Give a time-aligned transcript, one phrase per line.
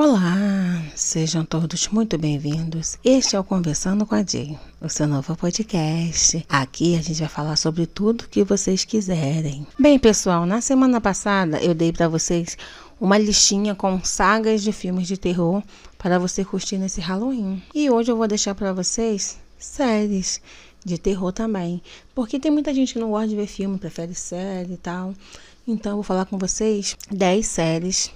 [0.00, 2.96] Olá, sejam todos muito bem-vindos.
[3.04, 6.46] Este é o Conversando com a Jay, o seu novo podcast.
[6.48, 9.66] Aqui a gente vai falar sobre tudo que vocês quiserem.
[9.76, 12.56] Bem, pessoal, na semana passada eu dei para vocês
[13.00, 15.64] uma listinha com sagas de filmes de terror
[15.98, 17.60] para você curtir nesse Halloween.
[17.74, 20.40] E hoje eu vou deixar para vocês séries
[20.84, 21.82] de terror também,
[22.14, 25.12] porque tem muita gente que não gosta de ver filme, prefere série e tal.
[25.66, 28.12] Então eu vou falar com vocês 10 séries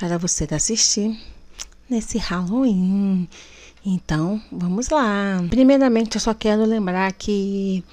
[0.00, 1.14] para você assistir
[1.88, 3.28] nesse Halloween.
[3.84, 5.44] Então, vamos lá.
[5.50, 7.84] Primeiramente, eu só quero lembrar que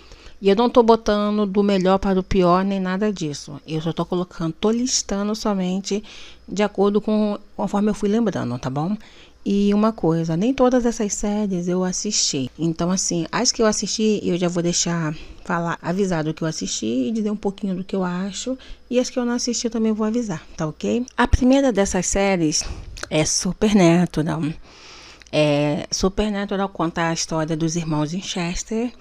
[0.42, 3.60] eu não tô botando do melhor para o pior nem nada disso.
[3.68, 6.02] Eu só tô colocando, tô listando somente
[6.48, 8.96] de acordo com conforme eu fui lembrando, tá bom?
[9.50, 12.52] E uma coisa, nem todas essas séries eu assisti.
[12.60, 15.16] Então, assim, as que eu assisti, eu já vou deixar
[15.46, 18.58] falar, avisado que eu assisti e dizer um pouquinho do que eu acho.
[18.90, 21.06] E as que eu não assisti eu também vou avisar, tá ok?
[21.16, 22.62] A primeira dessas séries
[23.10, 24.42] é Supernatural.
[25.32, 28.92] É, Supernatural conta a história dos irmãos Winchester,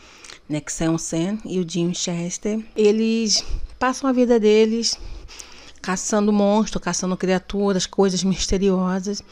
[0.48, 2.64] né, que são o Sam e o Jim Chester.
[2.76, 3.44] Eles
[3.80, 4.96] passam a vida deles
[5.82, 9.24] caçando monstros, caçando criaturas, coisas misteriosas.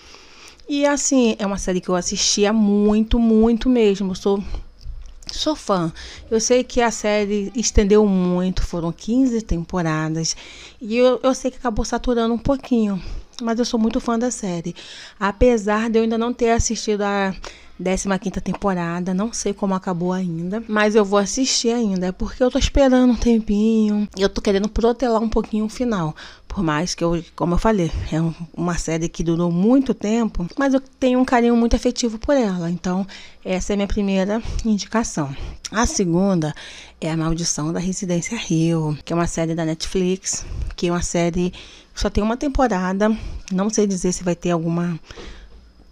[0.69, 4.15] E assim, é uma série que eu assistia muito, muito mesmo.
[4.15, 4.43] Sou
[5.31, 5.93] sou fã.
[6.31, 10.37] Eu sei que a série estendeu muito, foram 15 temporadas.
[10.81, 13.03] E eu, eu sei que acabou saturando um pouquinho.
[13.43, 14.75] Mas eu sou muito fã da série.
[15.19, 17.35] Apesar de eu ainda não ter assistido a
[17.77, 22.57] 15 temporada, não sei como acabou ainda, mas eu vou assistir ainda, porque eu tô
[22.59, 26.15] esperando um tempinho, eu tô querendo protelar um pouquinho o final.
[26.47, 28.19] Por mais que eu, como eu falei, é
[28.57, 32.71] uma série que durou muito tempo, mas eu tenho um carinho muito afetivo por ela.
[32.71, 33.05] Então,
[33.45, 35.35] essa é a minha primeira indicação.
[35.73, 36.55] A segunda
[37.01, 41.03] é A Maldição da Residência Rio, que é uma série da Netflix, que é uma
[41.03, 41.53] série
[41.95, 43.17] só tem uma temporada.
[43.53, 44.99] Não sei dizer se vai ter alguma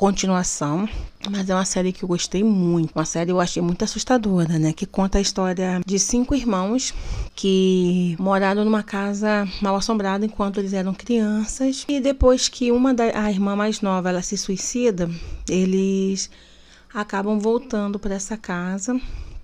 [0.03, 0.89] continuação,
[1.31, 2.91] mas é uma série que eu gostei muito.
[2.93, 4.73] Uma série eu achei muito assustadora, né?
[4.73, 6.93] Que conta a história de cinco irmãos
[7.37, 11.85] que moraram numa casa mal assombrada enquanto eles eram crianças.
[11.89, 15.09] E depois que uma da a irmã mais nova ela se suicida,
[15.49, 16.29] eles
[16.93, 19.01] acabam voltando para essa casa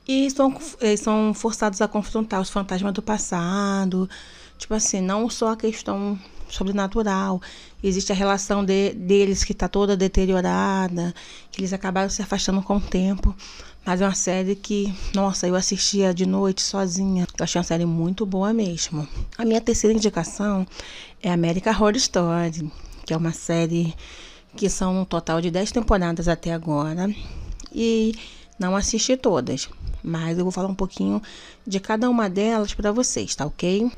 [0.09, 0.53] e são,
[0.99, 4.11] são forçados a confrontar os fantasmas do passado.
[4.59, 6.19] Tipo assim, não só a questão
[6.49, 7.41] sobrenatural.
[7.83, 11.15] Existe a relação de, deles que está toda deteriorada,
[11.51, 13.35] que eles acabaram se afastando com o tempo.
[13.85, 17.27] Mas é uma série que, nossa, eu assistia de noite sozinha.
[17.39, 19.09] Eu achei uma série muito boa mesmo.
[19.39, 20.67] A minha terceira indicação
[21.23, 22.71] é American Horror Story,
[23.07, 23.95] que é uma série
[24.55, 27.09] que são um total de 10 temporadas até agora.
[27.73, 28.15] E
[28.59, 29.69] não assisti todas,
[30.03, 31.23] mas eu vou falar um pouquinho
[31.67, 33.91] de cada uma delas para vocês, tá ok?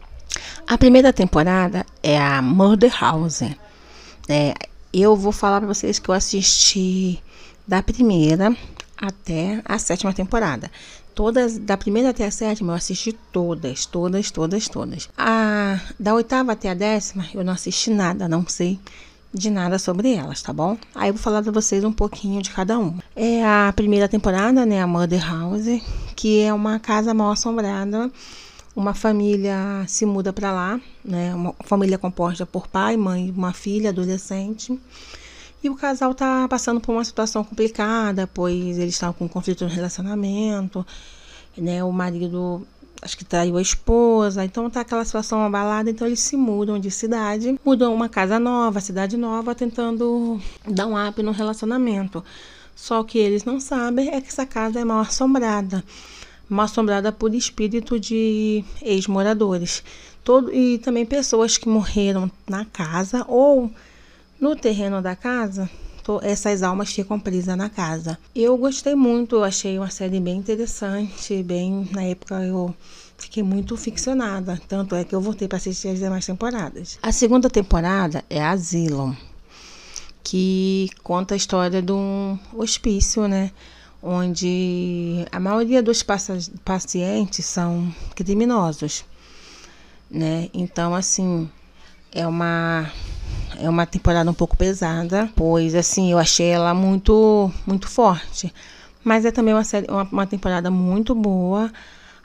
[0.67, 3.43] A primeira temporada é a Murder House.
[4.29, 4.55] É,
[4.93, 7.23] eu vou falar para vocês que eu assisti
[7.67, 8.57] da primeira
[8.97, 10.71] até a sétima temporada.
[11.15, 15.09] Todas, da primeira até a sétima, eu assisti todas, todas, todas, todas.
[15.19, 18.79] A, da oitava até a décima, eu não assisti nada, não sei
[19.33, 20.77] de nada sobre elas, tá bom?
[20.95, 23.03] Aí eu vou falar para vocês um pouquinho de cada uma.
[23.15, 25.81] É a primeira temporada, né, a Mother House,
[26.17, 28.11] que é uma casa mal assombrada
[28.81, 31.35] uma família se muda para lá, né?
[31.35, 34.79] Uma família composta por pai, mãe, uma filha, adolescente.
[35.63, 39.65] E o casal tá passando por uma situação complicada, pois eles estavam com um conflito
[39.65, 40.85] no relacionamento,
[41.57, 41.85] né?
[41.85, 42.67] O marido
[43.03, 46.91] acho que traiu a esposa, então tá aquela situação abalada, então eles se mudam de
[46.91, 52.25] cidade, mudam uma casa nova, cidade nova, tentando dar um up no relacionamento.
[52.75, 55.85] Só que eles não sabem é que essa casa é mal assombrada
[56.59, 59.83] assombrada por espírito de ex-moradores.
[60.25, 63.71] Todo, e também pessoas que morreram na casa ou
[64.41, 65.71] no terreno da casa.
[66.23, 68.19] essas almas ficam presas na casa.
[68.35, 72.75] Eu gostei muito, eu achei uma série bem interessante, bem na época eu
[73.17, 76.99] fiquei muito ficcionada, tanto é que eu voltei para assistir as demais temporadas.
[77.03, 79.15] A segunda temporada é Asylum,
[80.25, 83.53] que conta a história de um hospício, né?
[84.03, 89.05] Onde a maioria dos pacientes são criminosos,
[90.11, 90.49] né?
[90.55, 91.49] Então, assim,
[92.13, 92.91] é uma
[93.59, 98.53] é uma temporada um pouco pesada, pois assim eu achei ela muito muito forte,
[99.05, 101.71] mas é também uma série, uma, uma temporada muito boa,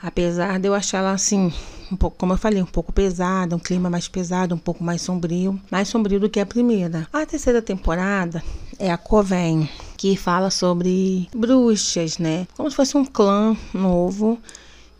[0.06, 1.52] apesar de eu achar ela assim
[1.90, 5.02] um pouco, como eu falei, um pouco pesada, um clima mais pesado, um pouco mais
[5.02, 7.08] sombrio, mais sombrio do que a primeira.
[7.12, 8.42] A terceira temporada
[8.78, 12.46] é a Coven, que fala sobre bruxas, né?
[12.56, 14.38] Como se fosse um clã novo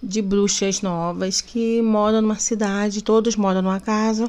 [0.03, 4.29] de bruxas novas que moram numa cidade, todos moram numa casa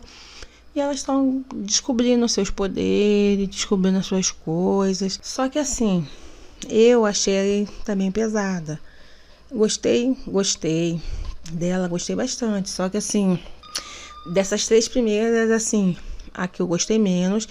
[0.75, 5.19] e elas estão descobrindo seus poderes, descobrindo as suas coisas.
[5.23, 6.07] Só que assim,
[6.69, 8.79] eu achei também pesada.
[9.51, 11.01] Gostei, gostei
[11.51, 12.69] dela, gostei bastante.
[12.69, 13.39] Só que assim,
[14.33, 15.95] dessas três primeiras, assim,
[16.33, 17.47] a que eu gostei menos,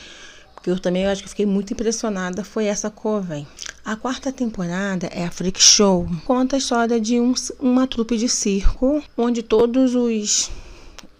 [0.54, 3.46] porque eu também eu acho que fiquei muito impressionada, foi essa Coven.
[3.84, 6.06] A quarta temporada é a Freak Show.
[6.24, 10.50] Conta a história de um, uma trupe de circo, onde todos os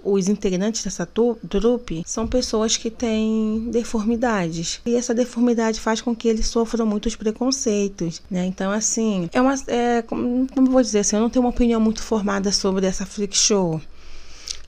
[0.06, 4.81] os integrantes dessa trupe são pessoas que têm deformidades.
[4.87, 8.47] E essa deformidade faz com que eles sofram muitos preconceitos, né?
[8.47, 9.55] Então, assim, é uma.
[9.67, 13.05] É, como, eu vou dizer assim, eu não tenho uma opinião muito formada sobre essa
[13.05, 13.81] freak show.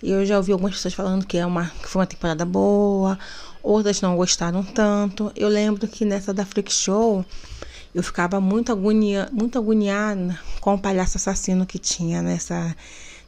[0.03, 3.19] Eu já ouvi algumas pessoas falando que, é uma, que foi uma temporada boa,
[3.63, 5.33] outras não gostaram tanto.
[5.35, 7.25] Eu lembro que nessa da freak show
[7.95, 12.75] eu ficava muito, agonia, muito agoniada com o palhaço assassino que tinha nessa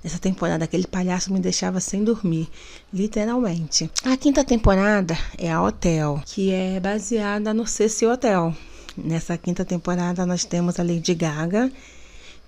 [0.02, 2.48] Nessa temporada, aquele palhaço me deixava sem dormir,
[2.92, 3.90] literalmente.
[4.02, 8.56] A quinta temporada é a Hotel, que é baseada no Ceci Hotel.
[8.96, 11.70] Nessa quinta temporada, nós temos a Lady Gaga,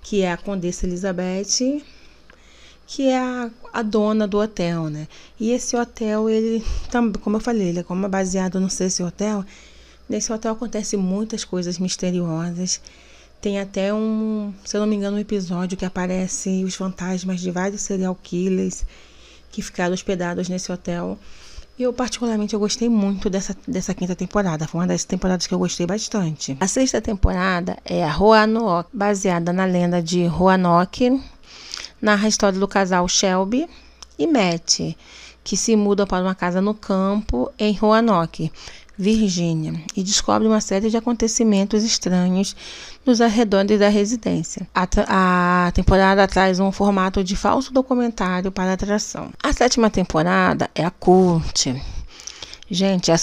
[0.00, 1.82] que é a Condessa Elizabeth,
[2.86, 5.06] que é a, a, dona do hotel, né?
[5.38, 6.64] E esse hotel, ele
[7.20, 9.44] como eu falei, ele é como baseado no Ceci Hotel.
[10.08, 12.80] Nesse hotel acontecem muitas coisas misteriosas.
[13.42, 17.50] Tem até um, se eu não me engano, um episódio que aparece os fantasmas de
[17.50, 18.84] vários serial killers
[19.50, 21.18] que ficaram hospedados nesse hotel.
[21.76, 24.68] E eu, particularmente, eu gostei muito dessa, dessa quinta temporada.
[24.68, 26.56] Foi uma das temporadas que eu gostei bastante.
[26.60, 31.20] A sexta temporada é a Roanoke, baseada na lenda de Roanoke.
[32.00, 33.68] Narra a história do casal Shelby
[34.16, 34.94] e Matt,
[35.42, 38.52] que se mudam para uma casa no campo em Roanoke.
[38.98, 42.54] Virgínia, e descobre uma série de acontecimentos estranhos
[43.04, 44.66] nos arredores da residência.
[44.74, 44.86] A,
[45.66, 49.30] a, temporada traz um formato de falso documentário para atração.
[49.42, 51.74] A sétima temporada é a cult.
[52.70, 53.18] Gente, a,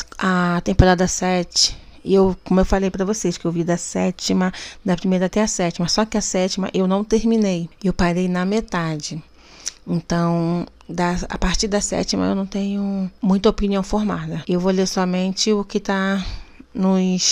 [0.57, 4.54] a temporada 7 e eu, como eu falei para vocês, que eu vi da sétima,
[4.83, 5.88] da primeira até a sétima.
[5.88, 7.69] Só que a sétima eu não terminei.
[7.83, 9.21] Eu parei na metade.
[9.88, 14.44] Então, da, a partir da sétima eu não tenho muita opinião formada.
[14.48, 16.24] Eu vou ler somente o que está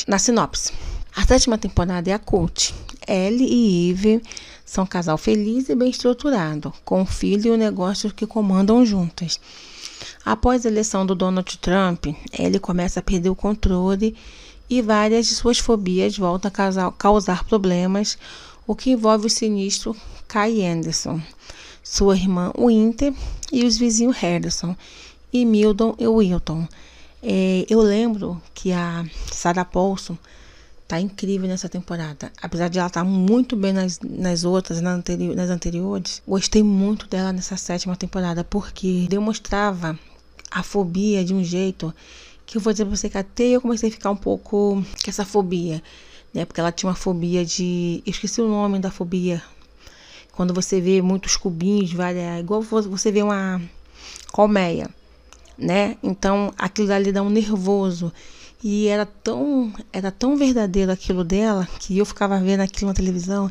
[0.07, 0.73] na sinopse.
[1.15, 2.73] A sétima temporada é a Cult.
[3.07, 4.21] Ellie e Eve
[4.65, 8.85] são um casal feliz e bem estruturado, com um filho e um negócio que comandam
[8.85, 9.39] juntas.
[10.25, 12.07] Após a eleição do Donald Trump,
[12.37, 14.15] Ellie começa a perder o controle
[14.69, 18.17] e várias de suas fobias voltam a causar problemas,
[18.67, 19.95] o que envolve o sinistro
[20.27, 21.21] Kai Anderson,
[21.89, 23.13] sua irmã Winter
[23.51, 24.75] e os vizinhos Harrison
[25.31, 26.67] e Mildon e Wilton.
[27.23, 30.17] É, eu lembro que a Sarah Paulson
[30.85, 32.31] tá incrível nessa temporada.
[32.41, 36.61] Apesar de ela estar tá muito bem nas, nas outras, nas, anteri nas anteriores, gostei
[36.61, 39.97] muito dela nessa sétima temporada, porque demonstrava
[40.51, 41.93] a fobia de um jeito
[42.45, 45.09] que eu vou dizer pra você que até eu comecei a ficar um pouco com
[45.09, 45.81] essa fobia,
[46.33, 46.45] né?
[46.45, 48.03] Porque ela tinha uma fobia de.
[48.05, 49.41] Eu esqueci o nome da fobia
[50.37, 53.59] quando você vê muitos cubinhos, várias, igual você vê uma
[54.31, 54.87] colmeia,
[55.57, 55.97] né?
[56.03, 58.13] Então aquilo ali dá um nervoso.
[58.63, 63.49] E era tão, era tão verdadeiro aquilo dela que eu ficava vendo aquilo na televisão,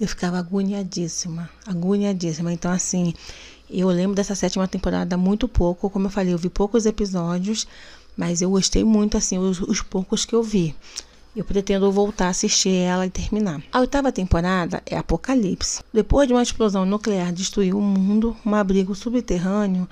[0.00, 2.52] eu ficava agoniadíssima, agoniadíssima.
[2.52, 3.14] Então assim,
[3.70, 7.64] eu lembro dessa sétima temporada muito pouco, como eu falei, eu vi poucos episódios,
[8.16, 10.74] mas eu gostei muito assim os, os poucos que eu vi.
[11.36, 13.60] Eu pretendo voltar a assistir ela e terminar.
[13.72, 15.82] A oitava temporada é Apocalipse.
[15.92, 19.88] Depois de uma explosão nuclear destruir o mundo, um abrigo subterrâneo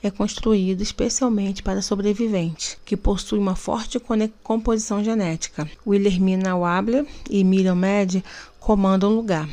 [0.00, 4.00] é construído especialmente para sobreviventes, que possui uma forte
[4.42, 5.68] composição genética.
[5.84, 8.22] Wilhelmina Wabler e Miriam Med
[8.60, 9.48] comandam o lugar,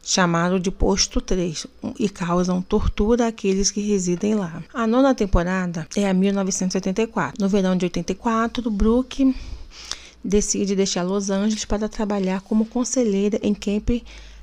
[0.00, 1.66] chamado de Posto 3,
[1.98, 4.62] e causam tortura àqueles que residem lá.
[4.72, 7.42] A nona temporada é a 1984.
[7.42, 9.34] No verão de 84, Brooke
[10.24, 13.90] decide deixar Los Angeles para trabalhar como conselheira em Camp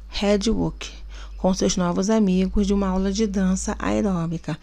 [0.10, 1.02] Redwood
[1.42, 4.60] com seus novos amigos de uma aula de dança aeróbica.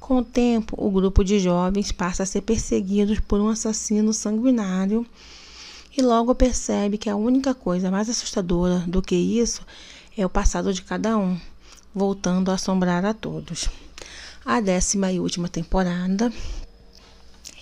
[0.00, 5.06] Com o tempo, o grupo de jovens passa a ser perseguidos por um assassino sanguinário
[5.94, 9.60] e logo percebe que a única coisa mais assustadora do que isso
[10.16, 11.38] é o passado de cada um,
[11.94, 13.68] voltando a assombrar a todos.
[14.46, 16.32] A décima e última temporada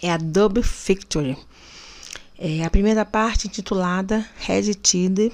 [0.00, 1.36] é a Double Victory
[2.38, 5.32] é, a primeira parte, intitulada Red Tide,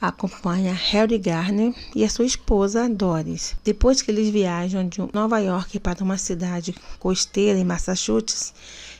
[0.00, 3.54] acompanha Harry Garner e a sua esposa Doris.
[3.64, 8.52] Depois que eles viajam de Nova York para uma cidade costeira em Massachusetts,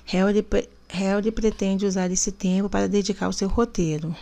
[0.07, 0.45] Harry,
[0.89, 4.15] Harry pretende usar esse tempo para dedicar o seu roteiro.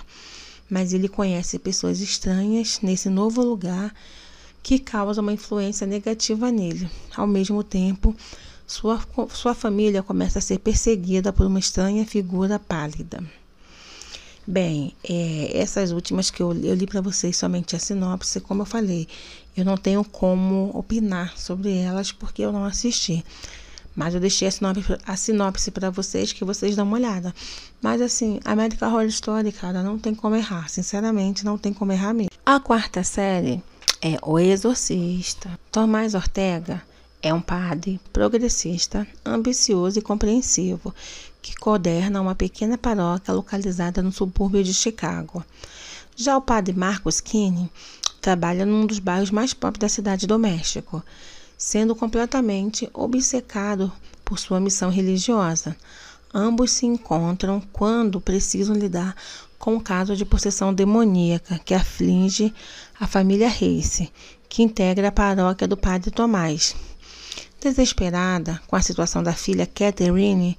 [0.68, 3.94] Mas ele conhece pessoas estranhas nesse novo lugar
[4.62, 6.88] que causam uma influência negativa nele.
[7.14, 8.16] Ao mesmo tempo,
[8.72, 8.98] sua,
[9.28, 13.22] sua família começa a ser perseguida por uma estranha figura pálida.
[14.46, 18.66] Bem, é, essas últimas que eu, eu li para vocês somente a sinopse, como eu
[18.66, 19.06] falei,
[19.54, 23.22] eu não tenho como opinar sobre elas porque eu não assisti.
[23.94, 27.34] Mas eu deixei a sinopse, a sinopse para vocês que vocês dão uma olhada.
[27.80, 30.70] Mas assim, American Horror Story, cara, não tem como errar.
[30.70, 32.30] Sinceramente, não tem como errar mesmo.
[32.44, 33.62] A quarta série
[34.00, 35.50] é O Exorcista.
[35.70, 36.82] Tomás Ortega
[37.22, 40.92] é um padre progressista, ambicioso e compreensivo,
[41.40, 45.44] que coorena uma pequena paróquia localizada no subúrbio de Chicago.
[46.16, 47.70] Já o padre Marcos Kinney
[48.20, 51.02] trabalha num dos bairros mais pobres da cidade do México,
[51.56, 53.90] sendo completamente obcecado
[54.24, 55.76] por sua missão religiosa.
[56.34, 59.14] Ambos se encontram quando precisam lidar
[59.58, 62.52] com o caso de possessão demoníaca que aflige
[62.98, 64.02] a família Reis,
[64.48, 66.74] que integra a paróquia do Padre Tomás.
[67.62, 70.58] Desesperada com a situação da filha Catherine,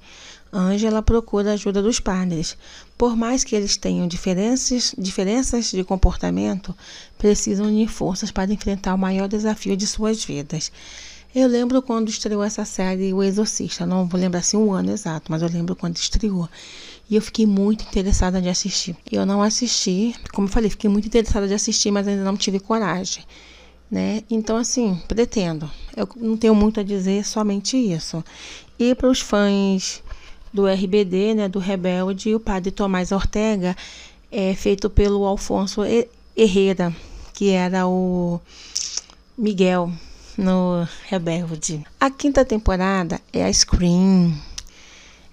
[0.50, 2.56] Angela procura a ajuda dos padres.
[2.96, 6.74] Por mais que eles tenham diferenças, diferenças de comportamento,
[7.18, 10.72] precisam unir forças para enfrentar o maior desafio de suas vidas.
[11.34, 13.84] Eu lembro quando estreou essa série O Exorcista.
[13.84, 16.48] Não vou lembrar assim o um ano exato, mas eu lembro quando estreou.
[17.10, 18.96] E eu fiquei muito interessada de assistir.
[19.12, 22.58] Eu não assisti, como eu falei, fiquei muito interessada de assistir, mas ainda não tive
[22.58, 23.24] coragem.
[23.90, 24.22] Né?
[24.30, 25.70] Então, assim, pretendo.
[25.96, 28.24] Eu não tenho muito a dizer, somente isso.
[28.78, 30.02] E para os fãs
[30.52, 33.76] do RBD, né, do Rebelde, o padre Tomás Ortega
[34.30, 35.82] é feito pelo Alfonso
[36.36, 36.94] Herrera,
[37.32, 38.40] que era o
[39.36, 39.92] Miguel
[40.36, 41.84] no Rebelde.
[42.00, 44.34] A quinta temporada é a Scream.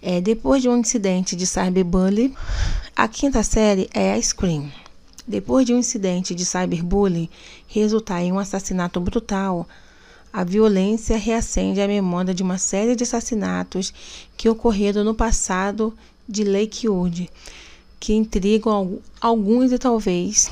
[0.02, 2.34] É, depois de um incidente de cyberbullying,
[2.96, 4.72] a quinta série é a Scream.
[5.28, 7.30] Depois de um incidente de cyberbullying
[7.68, 9.68] resultar em um assassinato brutal,
[10.34, 13.94] a violência reacende a memória de uma série de assassinatos
[14.36, 15.94] que ocorreram no passado
[16.28, 17.30] de Lakewood,
[18.00, 20.50] que intrigam alguns e talvez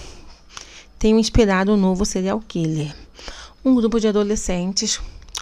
[1.00, 2.94] tenham inspirado um novo serial killer.
[3.64, 5.00] Um grupo de adolescentes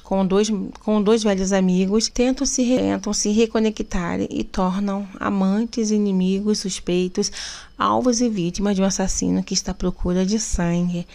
[0.08, 0.50] com dois,
[0.86, 7.30] com dois velhos amigos, tentam se, tentam se reconectar e tornam amantes, inimigos, suspeitos,
[7.78, 11.06] alvos e vítimas de um assassino que está à procura de sangue.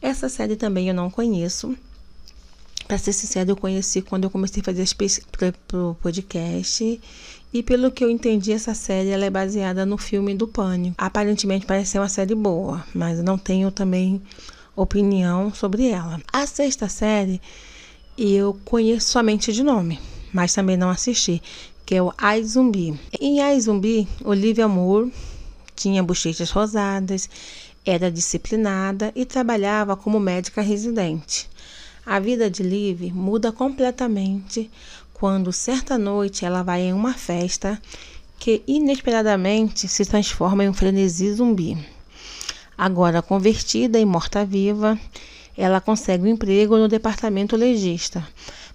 [0.00, 1.76] Essa série também eu não conheço.
[2.88, 7.00] Para ser sincero, eu conheci quando eu comecei a fazer as para o podcast.
[7.52, 10.94] E pelo que eu entendi, essa série ela é baseada no filme do Pânico.
[10.96, 14.22] Aparentemente parece ser uma série boa, mas não tenho também
[14.74, 16.18] opinião sobre ela.
[16.32, 17.38] A sexta série
[18.16, 19.98] eu conheço somente de nome,
[20.32, 21.42] mas também não assisti,
[21.84, 22.98] que é o Ai Zumbi.
[23.20, 25.12] Em Ai Zumbi, Olivia Moore
[25.74, 27.28] tinha bochechas rosadas,
[27.84, 31.48] era disciplinada e trabalhava como médica residente.
[32.04, 34.70] A vida de Liv muda completamente
[35.12, 37.80] quando certa noite ela vai em uma festa
[38.38, 41.78] que inesperadamente se transforma em um frenesi zumbi.
[42.76, 44.98] Agora convertida em morta-viva,
[45.56, 48.26] ela consegue um emprego no departamento legista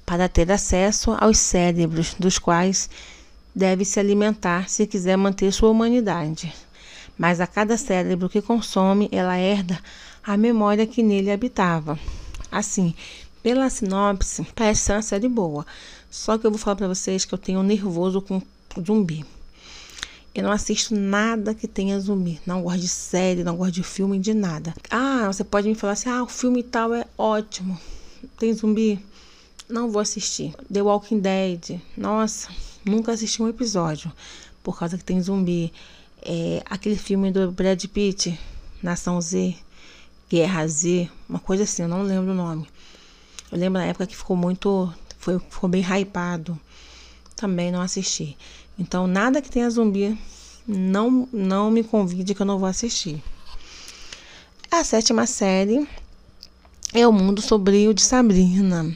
[0.06, 2.90] para ter acesso aos cérebros dos quais
[3.54, 6.54] deve se alimentar se quiser manter sua humanidade.
[7.18, 9.80] Mas a cada cérebro que consome, ela herda
[10.24, 12.00] a memória que nele habitava.
[12.52, 12.94] Assim,
[13.42, 15.66] pela sinopse, parece ser uma série boa.
[16.10, 18.42] Só que eu vou falar para vocês que eu tenho um nervoso com
[18.86, 19.26] zumbi.
[20.38, 22.40] Eu não assisto nada que tenha zumbi.
[22.46, 24.72] Não gosto de série, não gosto de filme, de nada.
[24.88, 27.76] Ah, você pode me falar assim: ah, o filme tal é ótimo.
[28.38, 29.04] Tem zumbi?
[29.68, 30.54] Não vou assistir.
[30.72, 31.82] The Walking Dead.
[31.98, 32.50] Nossa,
[32.86, 34.12] nunca assisti um episódio
[34.62, 35.74] por causa que tem zumbi.
[36.22, 38.40] É, aquele filme do Brad Pitt,
[38.84, 39.56] Nação Z,
[40.30, 42.68] Guerra Z, uma coisa assim, eu não lembro o nome.
[43.52, 44.94] Eu lembro na época que ficou muito.
[45.18, 46.60] Foi, ficou bem hypado.
[47.36, 48.38] Também não assisti.
[48.78, 50.18] Então, nada que tenha zumbi,
[50.68, 53.22] não, não me convide que eu não vou assistir.
[54.70, 55.88] A sétima série
[56.94, 58.96] é O Mundo Sombrio de Sabrina.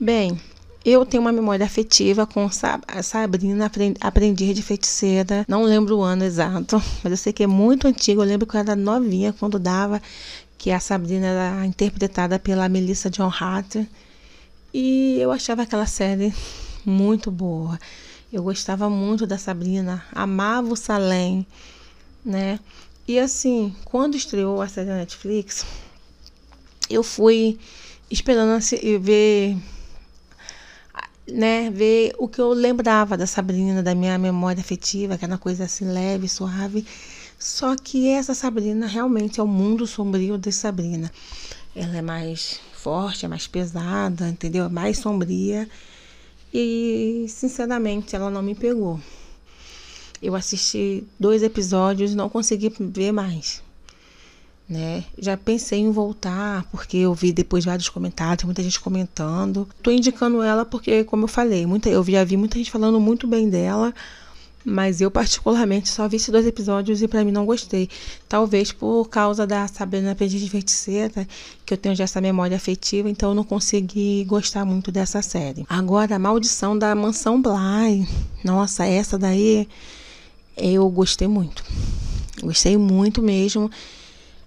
[0.00, 0.40] Bem,
[0.84, 2.48] eu tenho uma memória afetiva com
[3.02, 5.44] Sabrina, Aprendiz de Feiticeira.
[5.48, 8.22] Não lembro o ano exato, mas eu sei que é muito antigo.
[8.22, 10.00] Eu lembro que eu era novinha quando dava,
[10.56, 13.76] que a Sabrina era interpretada pela Melissa John Hart.
[14.72, 16.32] E eu achava aquela série
[16.86, 17.78] muito boa.
[18.32, 21.46] Eu gostava muito da Sabrina, amava o Salem,
[22.24, 22.60] né?
[23.06, 25.64] E assim, quando estreou a série da Netflix,
[26.90, 27.58] eu fui
[28.10, 28.60] esperando
[29.00, 29.56] ver
[31.26, 35.84] né, ver o que eu lembrava da Sabrina, da minha memória afetiva, uma coisa assim
[35.86, 36.86] leve, suave.
[37.38, 41.10] Só que essa Sabrina realmente é o mundo sombrio de Sabrina.
[41.74, 44.64] Ela é mais forte, é mais pesada, entendeu?
[44.64, 45.68] É mais sombria.
[46.52, 49.00] E, sinceramente, ela não me pegou.
[50.20, 53.62] Eu assisti dois episódios e não consegui ver mais.
[54.68, 55.04] Né?
[55.18, 59.66] Já pensei em voltar, porque eu vi depois vários comentários, muita gente comentando.
[59.82, 63.26] Tô indicando ela porque, como eu falei, muita, eu já vi muita gente falando muito
[63.26, 63.94] bem dela,
[64.68, 67.88] mas eu particularmente só vi esses dois episódios e para mim não gostei.
[68.28, 71.26] Talvez por causa da Sabrina Aprendiz de Feiticeira,
[71.64, 75.64] que eu tenho já essa memória afetiva, então eu não consegui gostar muito dessa série.
[75.68, 78.06] Agora, a Maldição da Mansão Bly.
[78.44, 79.66] Nossa, essa daí
[80.56, 81.64] eu gostei muito.
[82.42, 83.70] Gostei muito mesmo.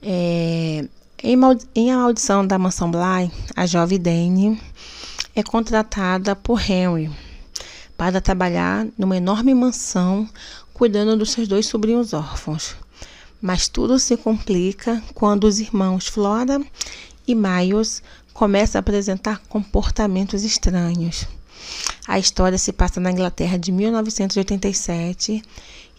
[0.02, 0.86] É,
[1.24, 1.38] em,
[1.76, 4.62] em A Maldição da Mansão Bly, a jovem Dane
[5.36, 7.10] é contratada por Henry
[8.02, 10.28] para trabalhar numa enorme mansão
[10.74, 12.76] cuidando dos seus dois sobrinhos órfãos.
[13.40, 16.60] Mas tudo se complica quando os irmãos Flora
[17.28, 18.02] e Miles
[18.34, 21.28] começam a apresentar comportamentos estranhos.
[22.08, 25.44] A história se passa na Inglaterra de 1987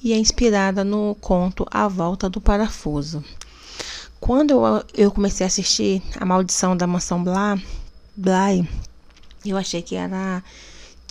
[0.03, 3.23] e é inspirada no conto A Volta do Parafuso.
[4.19, 7.65] Quando eu, eu comecei a assistir A Maldição da Mansão Bly,
[8.17, 8.69] Bly,
[9.47, 10.43] eu achei que era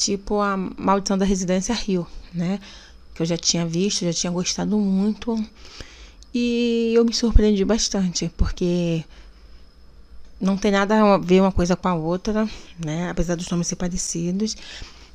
[0.01, 2.59] tipo a Maldição da Residência Rio, né?
[3.13, 5.37] Que eu já tinha visto, já tinha gostado muito.
[6.33, 9.03] E eu me surpreendi bastante, porque
[10.39, 12.49] não tem nada a ver uma coisa com a outra,
[12.83, 13.09] né?
[13.09, 14.55] Apesar dos nomes ser parecidos.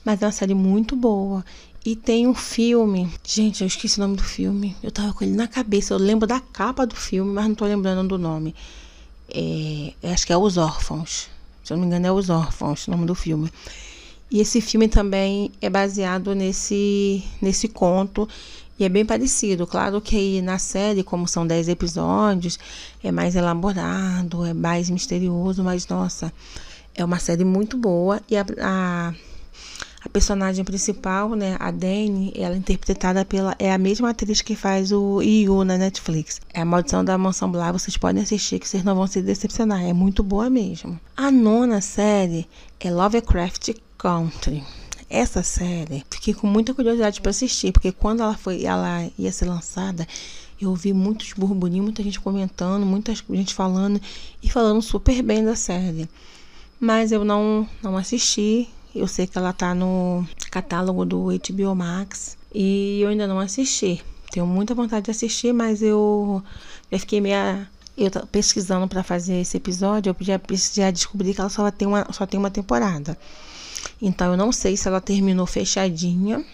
[0.04, 1.44] Mas é uma série muito boa.
[1.84, 3.12] E tem um filme.
[3.24, 4.76] Gente, eu esqueci o nome do filme.
[4.82, 5.94] Eu tava com ele na cabeça.
[5.94, 8.54] Eu lembro da capa do filme, mas não tô lembrando do nome.
[9.28, 11.28] É, acho que é Os Órfãos.
[11.64, 13.50] Se eu não me engano, é Os Órfãos, o nome do filme.
[14.30, 18.28] E esse filme também é baseado nesse, nesse conto.
[18.78, 19.66] E é bem parecido.
[19.66, 22.58] Claro que na série, como são 10 episódios,
[23.02, 26.32] é mais elaborado, é mais misterioso, mas nossa,
[26.94, 28.20] é uma série muito boa.
[28.28, 29.14] E a, a
[30.06, 34.54] a personagem principal, né, a Dani, ela é interpretada pela é a mesma atriz que
[34.54, 36.40] faz o Yu na Netflix.
[36.54, 39.82] É a Maldição da Mansão Blah, vocês podem assistir que vocês não vão se decepcionar,
[39.82, 40.98] é muito boa mesmo.
[41.16, 42.46] A nona série
[42.78, 44.62] é Lovecraft Country.
[45.10, 49.46] Essa série, fiquei com muita curiosidade para assistir, porque quando ela foi, ela ia ser
[49.46, 50.06] lançada,
[50.60, 54.00] eu ouvi muitos burburinhos, muita gente comentando, muita gente falando
[54.42, 56.08] e falando super bem da série.
[56.78, 62.36] Mas eu não não assisti, eu sei que ela tá no catálogo do HBO Max
[62.54, 64.02] e eu ainda não assisti.
[64.30, 66.42] Tenho muita vontade de assistir, mas eu
[66.90, 70.38] já fiquei meio eu pesquisando para fazer esse episódio, eu já,
[70.74, 73.16] já descobri que ela só tem uma só tem uma temporada.
[74.00, 76.44] Então eu não sei se ela terminou fechadinha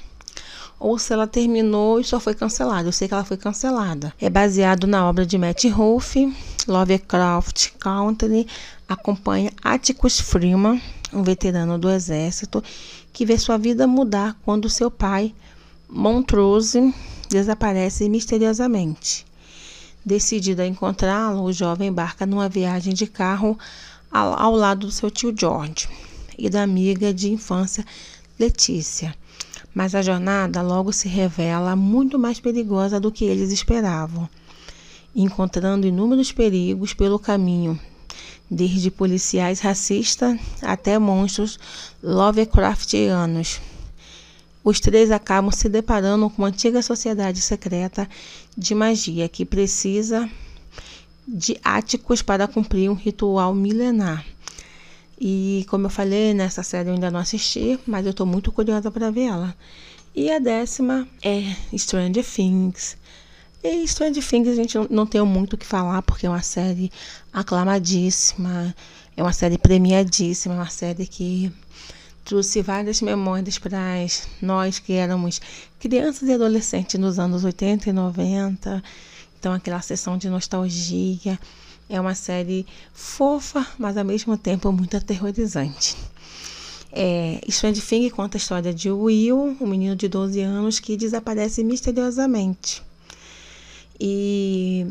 [0.78, 2.88] ou se ela terminou e só foi cancelada.
[2.88, 4.12] Eu sei que ela foi cancelada.
[4.20, 6.32] É baseado na obra de Matt Ruff,
[6.66, 8.46] Lovecraft Country,
[8.88, 10.80] acompanha Atticus Freeman
[11.12, 12.62] um veterano do exército
[13.12, 15.34] que vê sua vida mudar quando seu pai,
[15.88, 16.94] Montrose,
[17.28, 19.26] desaparece misteriosamente.
[20.04, 23.58] Decidido a encontrá-lo, o jovem embarca numa viagem de carro
[24.10, 25.88] ao, lado do seu tio George
[26.36, 27.84] e da amiga de infância
[28.38, 29.14] Letícia.
[29.74, 34.28] Mas a jornada logo se revela muito mais perigosa do que eles esperavam,
[35.14, 37.78] encontrando inúmeros perigos pelo caminho,
[38.52, 41.58] desde policiais racistas até monstros
[42.02, 43.62] Lovecraftianos.
[44.62, 48.06] Os três acabam se deparando com uma antiga sociedade secreta
[48.56, 50.30] de magia que precisa
[51.26, 54.24] de áticos para cumprir um ritual milenar.
[55.18, 58.90] E como eu falei, nessa série eu ainda não assisti, mas eu estou muito curiosa
[58.90, 59.56] para ver ela.
[60.14, 62.98] E a décima é Stranger Things.
[63.64, 66.90] E Stranger Things a gente não tem muito o que falar, porque é uma série
[67.32, 68.74] aclamadíssima,
[69.16, 71.52] é uma série premiadíssima, é uma série que
[72.24, 74.04] trouxe várias memórias para
[74.40, 75.40] nós que éramos
[75.78, 78.82] crianças e adolescentes nos anos 80 e 90.
[79.38, 81.38] Então, aquela sessão de nostalgia.
[81.88, 85.96] É uma série fofa, mas ao mesmo tempo muito aterrorizante.
[86.90, 91.62] É, Stranger Things conta a história de Will, um menino de 12 anos que desaparece
[91.62, 92.82] misteriosamente.
[94.04, 94.84] E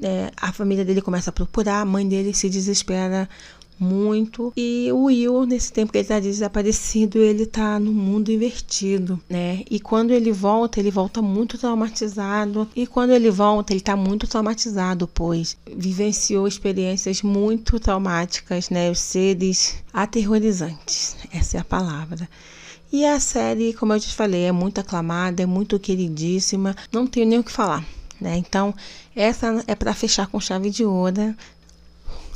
[0.00, 3.28] é, a família dele começa a procurar, a mãe dele se desespera
[3.76, 4.52] muito.
[4.56, 9.64] E o Will, nesse tempo que ele está desaparecido, ele está no mundo invertido, né?
[9.68, 12.68] E quando ele volta, ele volta muito traumatizado.
[12.76, 18.92] E quando ele volta, ele está muito traumatizado, pois vivenciou experiências muito traumáticas, né?
[18.92, 22.28] Os seres aterrorizantes, essa é a palavra.
[22.92, 27.26] E a série, como eu te falei, é muito aclamada, é muito queridíssima, não tenho
[27.26, 27.84] nem o que falar.
[28.22, 28.36] Né?
[28.36, 28.72] Então,
[29.14, 31.34] essa é para fechar com chave de ouro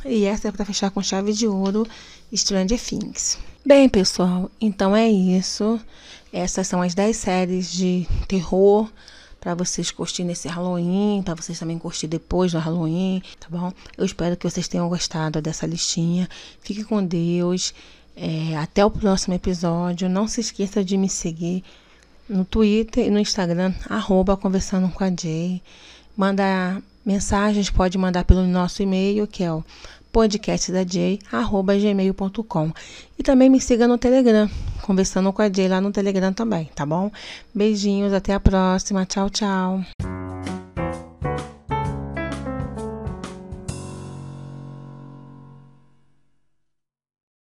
[0.05, 1.87] E essa é para fechar com chave de ouro
[2.35, 3.39] Stranger Things.
[3.65, 5.79] Bem, pessoal, então é isso.
[6.31, 8.89] Essas são as 10 séries de terror
[9.39, 13.71] para vocês curtirem esse Halloween, para vocês também curtir depois do Halloween, tá bom?
[13.97, 16.27] Eu espero que vocês tenham gostado dessa listinha.
[16.61, 17.73] Fique com Deus.
[18.15, 20.09] É, até o próximo episódio.
[20.09, 21.63] Não se esqueça de me seguir
[22.29, 25.61] no Twitter e no Instagram, arroba conversando com a Jay.
[26.15, 29.63] Manda mensagens, pode mandar pelo nosso e-mail, que é o
[30.11, 32.71] podcastdaj.gmail.com.
[33.17, 34.49] E também me siga no Telegram,
[34.81, 37.11] conversando com a Jay lá no Telegram também, tá bom?
[37.53, 39.05] Beijinhos, até a próxima.
[39.05, 39.83] Tchau, tchau.